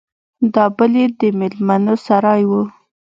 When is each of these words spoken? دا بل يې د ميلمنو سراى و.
دا 0.53 0.65
بل 0.77 0.93
يې 1.01 1.07
د 1.19 1.21
ميلمنو 1.39 1.93
سراى 2.05 2.41
و. 2.49 2.51